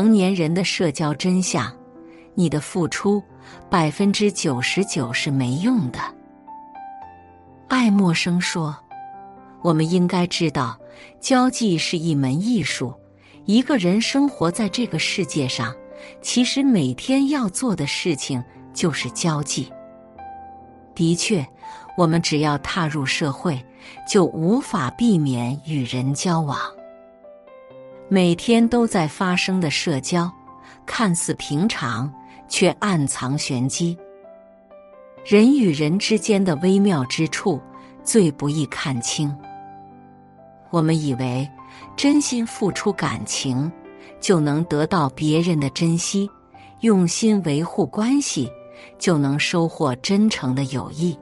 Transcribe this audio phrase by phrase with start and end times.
[0.00, 1.70] 成年人的社交真相：
[2.34, 3.22] 你的付出
[3.68, 5.98] 百分之九十九是没用的。
[7.68, 8.74] 爱默生说
[9.60, 10.74] ：“我们应该知道，
[11.20, 12.94] 交际是一门艺术。
[13.44, 15.74] 一个人生活在这个世界上，
[16.22, 19.70] 其实每天要做的事情就是交际。
[20.94, 21.46] 的确，
[21.94, 23.62] 我们只要踏入社会，
[24.08, 26.58] 就无法避免与人交往。”
[28.12, 30.28] 每天都在发生的社交，
[30.84, 32.12] 看似平常，
[32.48, 33.96] 却暗藏玄机。
[35.24, 37.60] 人与人之间的微妙之处，
[38.02, 39.32] 最不易看清。
[40.70, 41.48] 我们以为
[41.96, 43.70] 真心付出感情，
[44.20, 46.28] 就能得到别人的珍惜；
[46.80, 48.50] 用心维护关系，
[48.98, 51.16] 就能收获真诚的友谊。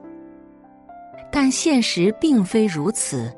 [1.31, 3.31] 但现实并非如此，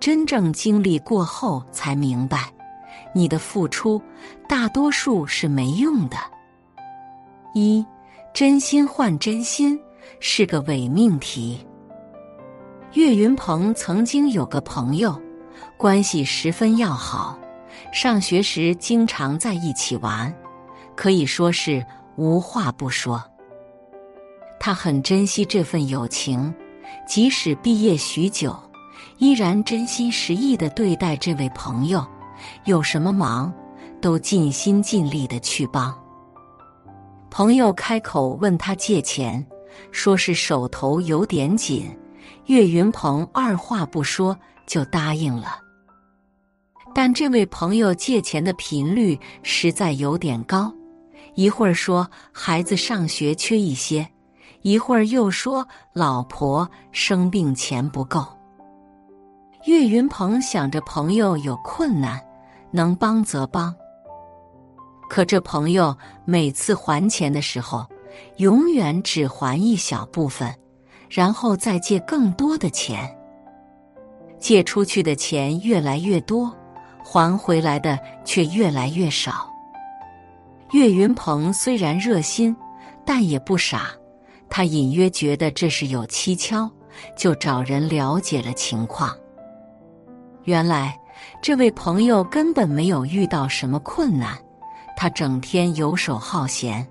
[0.00, 2.52] 真正经历过后，才明白。
[3.16, 4.00] 你的付出
[4.46, 6.18] 大多数是没用的。
[7.54, 7.82] 一，
[8.34, 9.80] 真心换真心
[10.20, 11.66] 是个伪命题。
[12.92, 15.18] 岳云鹏曾经有个朋友，
[15.78, 17.38] 关系十分要好，
[17.90, 20.30] 上学时经常在一起玩，
[20.94, 21.82] 可以说是
[22.16, 23.24] 无话不说。
[24.60, 26.54] 他很珍惜这份友情，
[27.06, 28.54] 即使毕业许久，
[29.16, 32.06] 依然真心实意的对待这位朋友。
[32.64, 33.52] 有什么忙，
[34.00, 35.94] 都尽心尽力的去帮。
[37.30, 39.44] 朋友开口问他借钱，
[39.90, 41.90] 说是手头有点紧，
[42.46, 44.36] 岳云鹏二话不说
[44.66, 45.58] 就答应了。
[46.94, 50.72] 但这位朋友借钱的频率实在有点高，
[51.34, 54.08] 一会儿说孩子上学缺一些，
[54.62, 58.26] 一会儿又说老婆生病钱不够。
[59.66, 62.20] 岳云鹏想着朋友有困难。
[62.72, 63.74] 能帮则帮，
[65.08, 65.96] 可这朋友
[66.26, 67.86] 每次还钱的时候，
[68.36, 70.52] 永远只还一小部分，
[71.08, 73.16] 然后再借更多的钱。
[74.38, 76.54] 借出去的钱越来越多，
[77.02, 79.50] 还回来的却越来越少。
[80.72, 82.54] 岳云鹏虽然热心，
[83.06, 83.88] 但也不傻，
[84.50, 86.68] 他隐约觉得这是有蹊跷，
[87.16, 89.16] 就找人了解了情况。
[90.46, 90.98] 原来。
[91.40, 94.36] 这位朋友根本没有遇到什么困难，
[94.96, 96.86] 他整天游手好闲，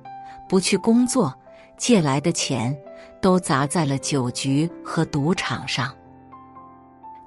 [0.50, 1.34] 不去工作，
[1.78, 2.76] 借来的钱
[3.22, 5.94] 都砸在了酒局和赌场上。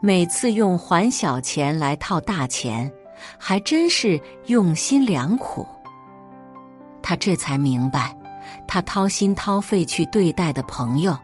[0.00, 2.90] 每次用还小钱来套大钱，
[3.38, 5.66] 还真是用心良苦。
[7.00, 8.16] 他这才明白，
[8.66, 11.16] 他掏心掏肺去对待的朋友，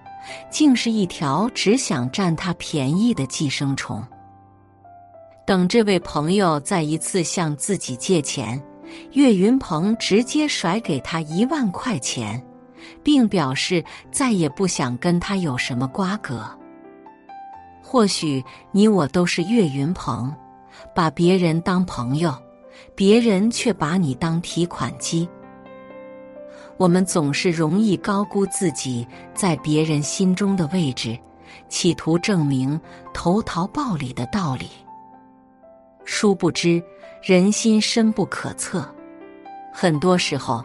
[0.51, 4.03] 竟是一条只想占他便宜的寄生虫。
[5.47, 8.61] 等这位朋友再一次向自己借钱，
[9.13, 12.43] 岳云鹏直接甩给他一万块钱，
[13.03, 16.49] 并表示再也不想跟他有什么瓜葛。
[17.83, 20.35] 或许你我都是岳云鹏，
[20.95, 22.35] 把别人当朋友，
[22.95, 25.29] 别人却把你当提款机。
[26.79, 31.17] 我们总是容易高估自己在别人心中的位置，
[31.69, 32.81] 企图证明
[33.13, 34.69] 投桃报李的道理。
[36.05, 36.83] 殊不知，
[37.23, 38.89] 人心深不可测。
[39.73, 40.65] 很多时候，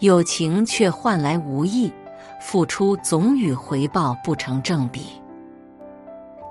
[0.00, 1.90] 友情却换来无益，
[2.40, 5.02] 付出总与回报不成正比。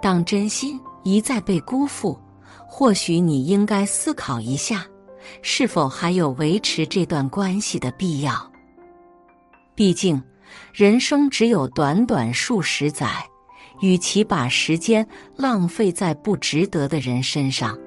[0.02, 2.18] 当真心一再被辜负，
[2.66, 4.86] 或许你应该思考一下，
[5.42, 8.50] 是否还有维持这段关系的必要。
[9.76, 10.22] 毕竟，
[10.74, 13.08] 人生只有短短数十载，
[13.82, 15.06] 与其把时间
[15.36, 17.78] 浪费在不值得的人身上。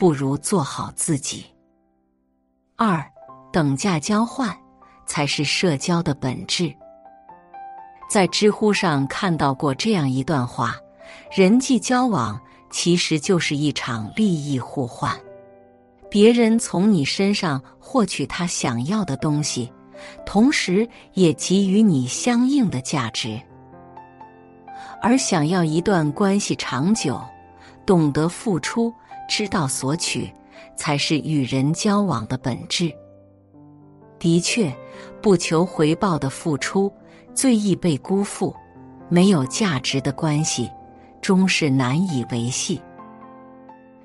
[0.00, 1.44] 不如做好自己。
[2.74, 3.04] 二，
[3.52, 4.56] 等价交换
[5.04, 6.74] 才是社交的本质。
[8.08, 10.74] 在知乎上看到过这样一段话：
[11.30, 15.14] 人际交往其实就是一场利益互换。
[16.08, 19.70] 别人从你身上获取他想要的东西，
[20.24, 23.38] 同时也给予你相应的价值。
[25.02, 27.20] 而想要一段关系长久，
[27.84, 28.90] 懂得付出，
[29.30, 30.28] 知道索取，
[30.76, 32.92] 才是与人交往的本质。
[34.18, 34.70] 的确，
[35.22, 36.92] 不求回报的付出
[37.32, 38.52] 最易被辜负，
[39.08, 40.68] 没有价值的关系
[41.22, 42.82] 终是难以维系。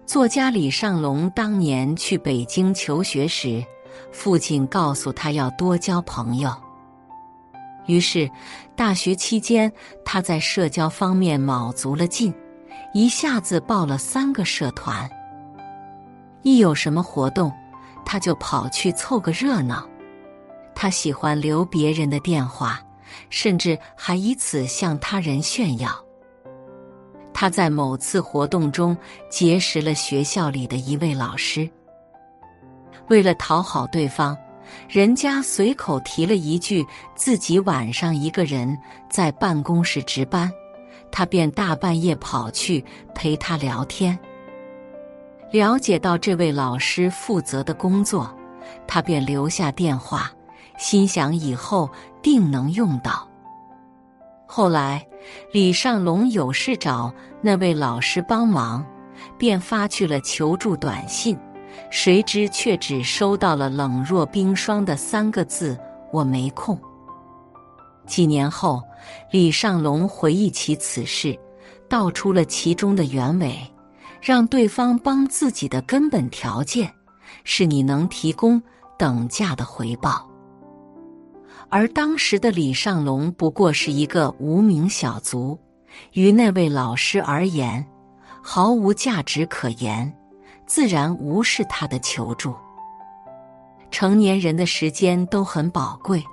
[0.06, 3.66] 作家李尚龙当年去北京求学时，
[4.12, 6.54] 父亲告诉他要多交朋友。
[7.88, 8.30] 于是，
[8.76, 9.72] 大学期间
[10.06, 12.32] 他在社交方面卯足了劲，
[12.96, 15.10] 一下子报了三个社团。
[16.44, 17.52] 一有什么活动，
[18.06, 19.86] 他就跑去凑个热闹。
[20.74, 22.82] 他喜欢留别人的电话，
[23.30, 25.92] 甚至还以此向他人炫耀。
[27.34, 28.96] 他在某次活动中
[29.30, 31.70] 结识了学校里的一位老师，
[33.10, 34.38] 为了讨好对方。
[34.88, 36.84] 人家随口提了一句
[37.14, 38.78] 自己晚上一个人
[39.10, 40.50] 在办公室值班，
[41.18, 42.84] 他便大半夜跑去
[43.14, 44.20] 陪他聊天。
[45.50, 48.30] 了解到这位老师负责的工作，
[48.86, 50.30] 他便留下电话，
[50.78, 51.90] 心想以后
[52.22, 53.26] 定能用到。
[54.46, 55.08] 后来，
[55.54, 58.86] 李尚龙有事找那位老师帮忙，
[59.38, 61.40] 便发去了求助短信。
[61.90, 65.80] 谁知却只收到了冷若冰霜的三个字
[66.12, 66.78] ：“我没空。”
[68.06, 68.82] 几年后，
[69.32, 71.38] 李尚龙回忆起此事，
[71.90, 73.56] 道出了其中的原委：
[74.22, 76.92] 让对方帮自己的根本条件，
[77.44, 78.62] 是你能提供
[78.98, 80.30] 等价的回报。
[81.70, 85.60] 而当时的李尚龙不过是一个无名小卒，
[86.14, 87.86] 于那位老师而言，
[88.42, 90.14] 毫无价值可言。
[90.68, 92.56] 自然无视他的求助。
[93.92, 96.24] 成年人的时间都很宝贵，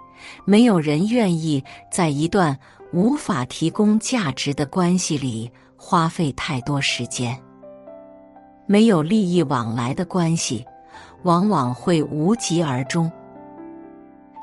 [0.44, 2.58] 没有人愿意在一段
[2.92, 7.38] 无法提供价值的关系里花费太多时间。
[8.66, 10.64] 没有利益往来的关系，
[11.24, 13.10] 往往会无疾而终。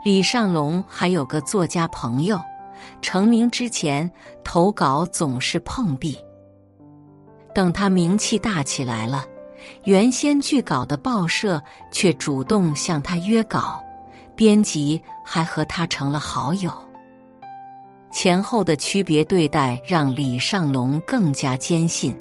[0.04, 2.40] 李尚龙还有个作家朋友，
[3.02, 4.10] 成名之前
[4.44, 6.18] 投稿总是碰壁，
[7.54, 9.26] 等他名气大起来了。
[9.84, 11.62] 原先拒稿的报社
[11.92, 13.84] 却主动向他约稿，
[14.40, 16.72] 编辑还和他成了好友。
[18.10, 22.18] 前后的区别对待让李尚龙更加坚信，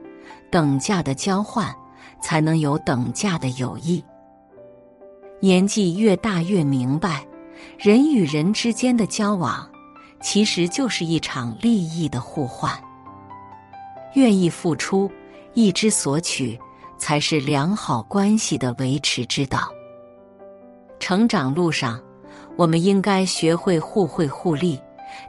[0.50, 1.72] 等价的交换
[2.20, 4.02] 才能有等价的友谊。
[5.38, 7.24] 年纪越大越明白，
[7.78, 9.70] 人与人之间的交往
[10.20, 12.76] 其实就是一场利益的互换。
[14.14, 15.08] 愿意付出，
[15.54, 16.58] 一之所取。
[16.98, 19.72] 才是良好关系的维持之道。
[20.98, 22.02] 成长路上，
[22.58, 24.80] 我们应该学会互惠互利，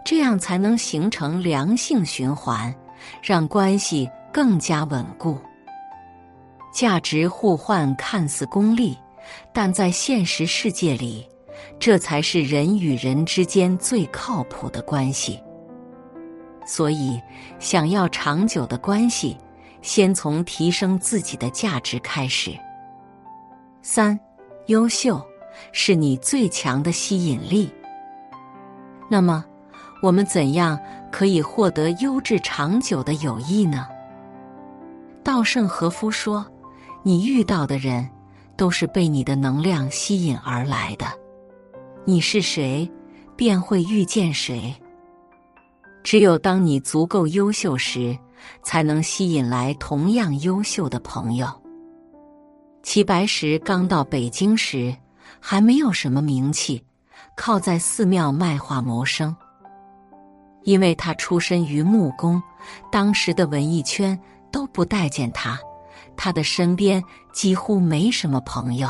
[0.04, 2.74] 这样才能形成良性循环，
[3.22, 5.38] 让关系更加稳固。
[6.74, 8.98] 价值互换看似功利，
[9.54, 11.30] 但在现实世界里，
[11.80, 15.40] 这才是人与人之间最靠谱的关系。
[16.66, 17.22] 所以，
[17.60, 19.38] 想要长久的关系。
[19.82, 22.52] 先从提升自己的价值开始。
[23.82, 24.20] 三，
[24.66, 25.26] 优秀
[25.72, 27.72] 是你最强的吸引力。
[29.10, 29.44] 那么，
[30.02, 30.80] 我们怎样
[31.12, 33.88] 可以获得优质长久的友谊呢？
[35.24, 36.46] 稻盛和夫说
[37.04, 38.10] ：“你遇到的人，
[38.56, 41.06] 都是被你的能量吸引而来的。
[42.06, 42.90] 你是谁，
[43.36, 44.74] 便会遇见谁。
[46.04, 48.18] 只有当你足够优秀时。”
[48.64, 51.46] 才能吸引来同样优秀的朋友。
[52.82, 54.96] 齐白石刚到北京时
[55.40, 56.84] 还没有什么名气，
[57.36, 59.36] 靠在寺庙卖画谋生。
[60.64, 62.42] 因为他出身于木工，
[62.92, 64.20] 当时的文艺圈
[64.52, 65.58] 都不待见他，
[66.18, 68.90] 他的身边几乎没什么朋友。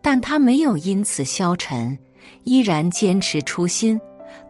[0.00, 1.98] 但他没有因此消沉，
[2.44, 4.00] 依然坚持初心，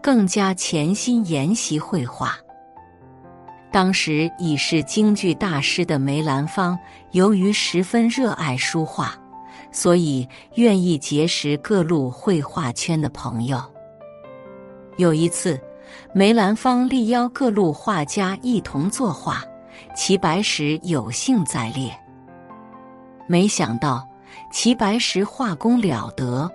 [0.02, 2.36] 更加潜心研习绘画。
[3.70, 6.78] 当时已是京剧大师的梅兰芳，
[7.12, 9.14] 由于十分热爱书画，
[9.78, 13.62] 所以愿意结识各路绘画圈的朋友。
[14.96, 15.56] 有一次，
[16.12, 19.40] 梅兰芳力邀各路画家一同作画，
[19.94, 21.96] 齐白石有幸在列。
[23.28, 24.04] 没想到，
[24.52, 26.50] 齐白石画工了得，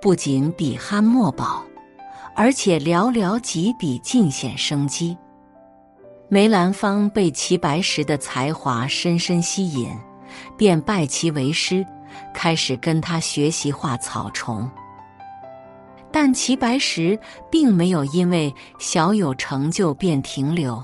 [0.00, 1.64] 不仅笔酣墨饱，
[2.36, 5.18] 而且寥寥几笔尽显生机。
[6.28, 9.90] 梅兰芳被齐白石的才华深深吸引，
[10.56, 11.84] 便拜其为师，
[12.34, 14.68] 开始跟他学习画草虫。
[16.10, 17.18] 但齐白石
[17.50, 20.82] 并没有因为小有成就便停留，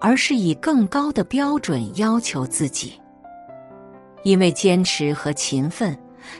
[0.00, 3.00] 而是以更高的标准要求自己。
[4.24, 5.96] 因为坚持和勤奋，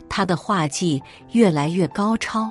[0.08, 1.00] 他的画技
[1.30, 2.50] 越来越高超，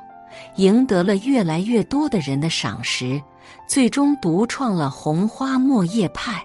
[0.56, 3.22] 赢得了越来越多的人的赏识，
[3.68, 6.42] 最终独创了红花墨叶派，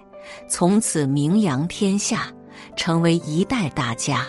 [0.49, 2.27] 从此名扬天下，
[2.75, 4.25] 成为一代大家。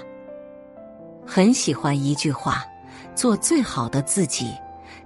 [1.26, 2.64] 很喜欢一句话
[3.14, 4.54] ：“做最好的自己。”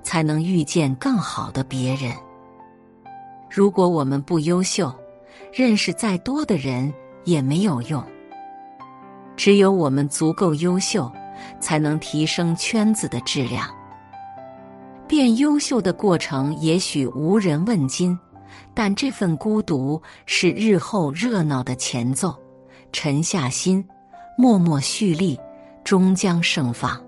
[0.02, 2.10] 才能遇见更好的别人。
[3.50, 4.90] 如果我们不优秀，
[5.52, 6.90] 认识再多的人
[7.24, 8.02] 也没有用。
[9.36, 11.12] 只有我们足够优秀，
[11.60, 13.68] 才能提升圈子的质量。
[15.06, 18.18] 变优秀的过程也许无人问津，
[18.72, 22.34] 但这份孤独是日后热闹的前奏。
[22.90, 23.86] 沉下心，
[24.38, 25.38] 默默蓄力，
[25.84, 27.00] 终将盛放。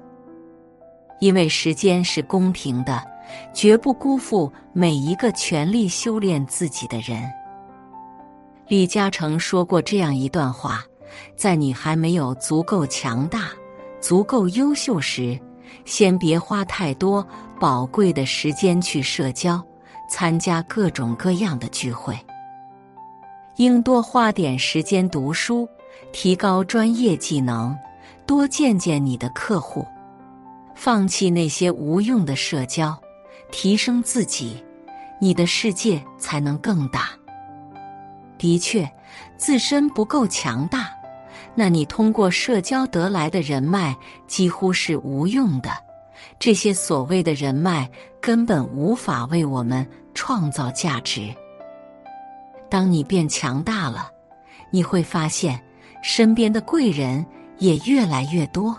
[1.21, 3.03] 因为时间是公平的，
[3.55, 7.23] 绝不辜负每一个全力修炼自己的人。
[8.67, 10.83] 李嘉诚说过这样一段话：
[11.37, 13.51] 在你还没有足够强大、
[14.01, 15.39] 足够优秀时，
[15.85, 17.27] 先别花太多
[17.61, 19.63] 宝贵的时间去社交、
[20.11, 22.19] 参加各种各样的聚会，
[23.57, 25.69] 应多花点时间读书，
[26.13, 27.77] 提高专业技能，
[28.27, 29.87] 多见见你的客户。
[30.75, 32.99] 放弃那些无用的社交，
[33.51, 34.65] 提升自己，
[35.21, 37.11] 你的世界才能更大。
[38.39, 38.91] 的确，
[39.37, 40.89] 自身不够强大，
[41.55, 43.95] 那你通过社交得来的人脉
[44.27, 45.71] 几乎是无用的。
[46.39, 47.89] 这些所谓的人脉
[48.21, 51.33] 根本无法为我们创造价值。
[52.69, 54.11] 当你变强大了，
[54.71, 55.63] 你会发现
[56.03, 57.25] 身边的贵人
[57.63, 58.77] 也越来越多。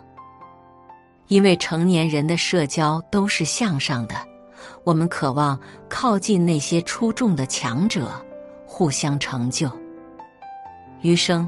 [1.30, 4.16] 因为成年人的社交都是向上的，
[4.84, 8.12] 我们渴望靠近那些出众的强者，
[8.68, 9.72] 互相成就。
[11.02, 11.48] 余生，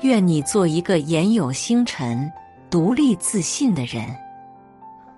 [0.00, 2.30] 愿你做一个言有星辰、
[2.68, 4.04] 独立自信的人，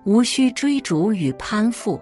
[0.03, 1.99] 无需追逐与攀附，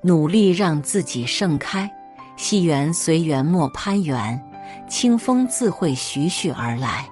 [0.00, 1.88] 努力让自己盛开。
[2.36, 4.42] 溪缘随缘莫攀缘，
[4.88, 7.06] 清风自会徐徐而来。